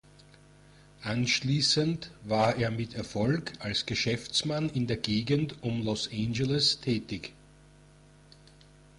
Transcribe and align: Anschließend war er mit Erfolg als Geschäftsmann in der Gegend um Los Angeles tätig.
Anschließend 1.03 2.09
war 2.23 2.55
er 2.55 2.71
mit 2.71 2.95
Erfolg 2.95 3.53
als 3.59 3.85
Geschäftsmann 3.85 4.67
in 4.71 4.87
der 4.87 4.97
Gegend 4.97 5.61
um 5.61 5.83
Los 5.83 6.09
Angeles 6.11 6.79
tätig. 6.79 7.33